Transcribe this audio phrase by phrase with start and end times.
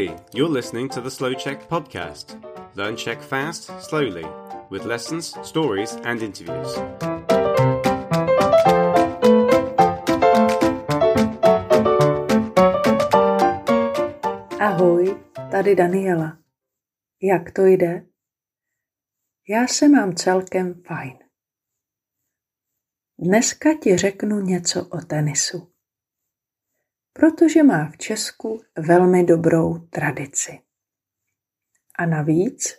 [0.00, 0.16] Ahoy!
[0.32, 2.36] You're listening to the Slow Czech podcast.
[2.74, 4.24] Learn Czech fast, slowly,
[4.70, 6.78] with lessons, stories, and interviews.
[14.60, 15.16] Ahoj,
[15.50, 16.38] tady Daniela.
[17.22, 18.06] Jak to jde?
[19.48, 21.18] Já se mám celkem fajn.
[23.18, 25.69] Dneska ti řeknu něco o tenisu
[27.12, 30.60] protože má v Česku velmi dobrou tradici.
[31.98, 32.78] A navíc,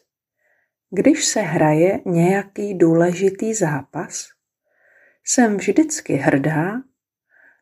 [0.89, 4.27] když se hraje nějaký důležitý zápas,
[5.25, 6.81] jsem vždycky hrdá,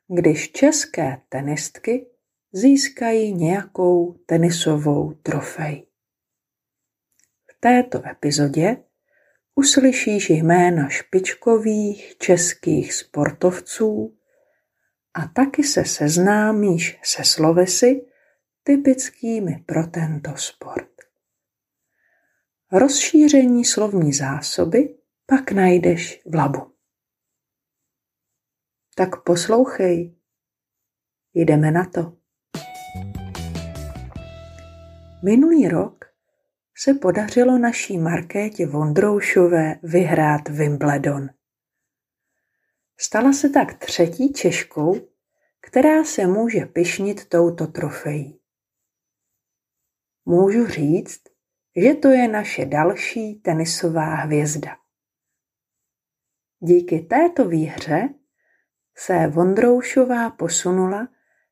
[0.07, 2.05] když české tenistky
[2.51, 5.85] získají nějakou tenisovou trofej.
[7.47, 8.77] V této epizodě
[9.55, 14.18] uslyšíš jména špičkových českých sportovců,
[15.13, 18.05] a taky se seznámíš se slovesy
[18.63, 20.89] typickými pro tento sport.
[22.71, 26.71] Rozšíření slovní zásoby pak najdeš v labu.
[28.95, 30.15] Tak poslouchej.
[31.33, 32.17] Jdeme na to.
[35.23, 36.05] Minulý rok
[36.77, 41.29] se podařilo naší Markétě Vondroušové vyhrát Wimbledon.
[43.01, 44.95] Stala se tak třetí Češkou,
[45.61, 48.39] která se může pyšnit touto trofejí.
[50.25, 51.21] Můžu říct,
[51.75, 54.77] že to je naše další tenisová hvězda.
[56.59, 58.09] Díky této výhře
[58.95, 61.07] se Vondroušová posunula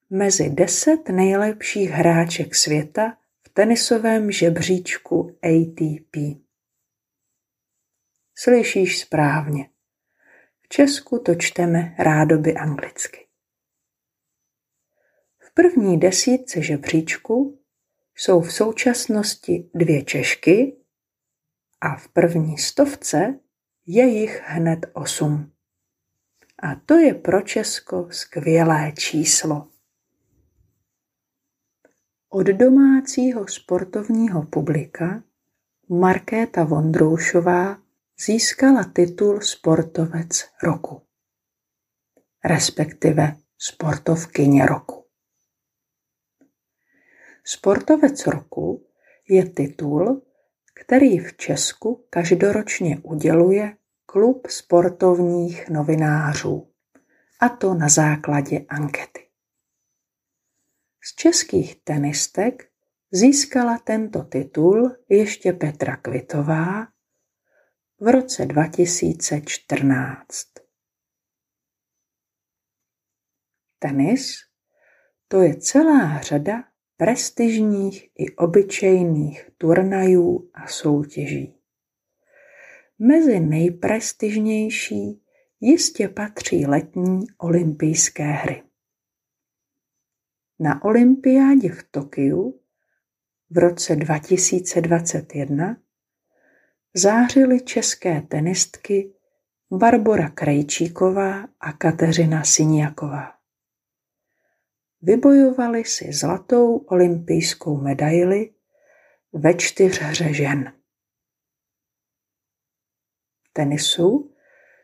[0.09, 6.15] mezi deset nejlepších hráček světa v tenisovém žebříčku ATP.
[8.35, 9.69] Slyšíš správně.
[10.69, 13.27] Česku to čteme rádoby anglicky.
[15.39, 17.59] V první desítce žebříčku
[18.15, 20.77] jsou v současnosti dvě Češky
[21.81, 23.39] a v první stovce
[23.85, 25.51] je jich hned osm.
[26.63, 29.67] A to je pro Česko skvělé číslo.
[32.29, 35.23] Od domácího sportovního publika
[35.89, 37.86] Markéta Vondroušová
[38.25, 41.01] získala titul Sportovec roku,
[42.45, 45.05] respektive Sportovkyně roku.
[47.43, 48.87] Sportovec roku
[49.29, 50.21] je titul,
[50.73, 56.73] který v Česku každoročně uděluje Klub sportovních novinářů,
[57.39, 59.27] a to na základě ankety.
[61.03, 62.69] Z českých tenistek
[63.11, 66.87] získala tento titul ještě Petra Kvitová
[67.99, 70.47] v roce 2014.
[73.79, 74.35] Tenis
[75.27, 76.63] to je celá řada
[76.97, 81.55] prestižních i obyčejných turnajů a soutěží.
[82.99, 85.23] Mezi nejprestižnější
[85.59, 88.63] jistě patří letní olympijské hry.
[90.59, 92.61] Na olympiádě v Tokiu
[93.49, 95.86] v roce 2021
[96.97, 99.13] zářily české tenistky
[99.71, 103.33] Barbora Krejčíková a Kateřina Siniaková.
[105.01, 108.53] Vybojovali si zlatou olympijskou medaili
[109.33, 110.73] ve čtyřhře žen.
[113.53, 114.33] Tenisu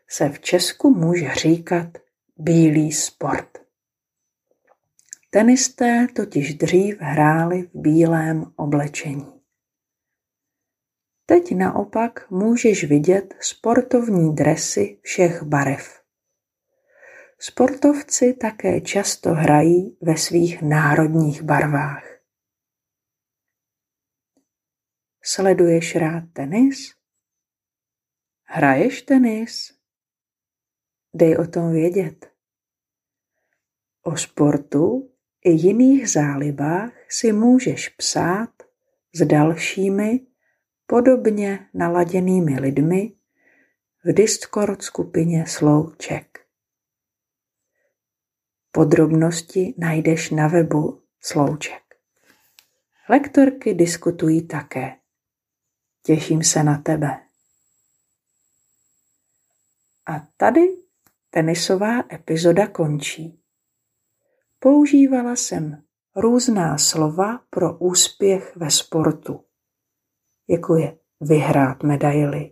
[0.08, 1.98] se v Česku může říkat
[2.38, 3.58] bílý sport.
[5.30, 9.43] Tenisté totiž dřív hráli v bílém oblečení.
[11.26, 16.04] Teď naopak můžeš vidět sportovní dresy všech barev.
[17.40, 22.20] Sportovci také často hrají ve svých národních barvách.
[25.22, 26.94] Sleduješ rád tenis?
[28.44, 29.80] Hraješ tenis?
[31.14, 32.32] Dej o tom vědět.
[34.02, 35.14] O sportu
[35.46, 38.64] i jiných zálibách si můžeš psát
[39.14, 40.33] s dalšími
[40.86, 43.16] podobně naladěnými lidmi
[44.04, 45.96] v Discord skupině Slow.
[48.72, 51.84] Podrobnosti najdeš na webu Slouček.
[53.10, 54.96] Lektorky diskutují také.
[56.04, 57.20] Těším se na tebe.
[60.06, 60.78] A tady
[61.30, 63.40] tenisová epizoda končí.
[64.60, 65.84] Používala jsem
[66.16, 69.43] různá slova pro úspěch ve sportu
[70.48, 72.52] jako je vyhrát medaily,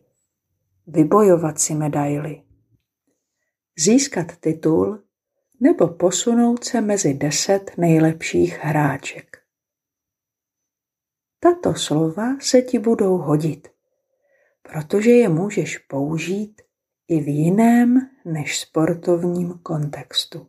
[0.87, 2.43] vybojovat si medaily,
[3.77, 5.03] získat titul
[5.59, 9.37] nebo posunout se mezi deset nejlepších hráček.
[11.39, 13.67] Tato slova se ti budou hodit,
[14.61, 16.61] protože je můžeš použít
[17.07, 20.47] i v jiném než sportovním kontextu.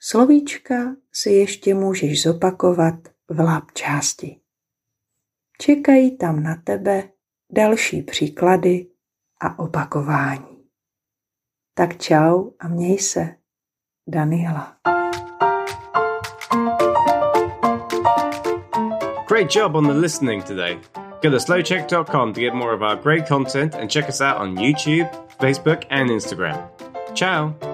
[0.00, 2.94] Slovíčka si ještě můžeš zopakovat
[3.28, 4.41] v lab části.
[5.58, 7.08] Čekají tam na tebe
[7.52, 8.86] další příklady
[9.40, 10.64] a opakování.
[11.74, 13.36] Tak čau a měj se,
[14.08, 14.76] Daniela.
[19.28, 20.78] Great job on the listening today.
[21.22, 24.56] Go to slowcheck.com to get more of our great content and check us out on
[24.56, 25.08] YouTube,
[25.38, 26.68] Facebook, and Instagram.
[27.14, 27.71] Ciao!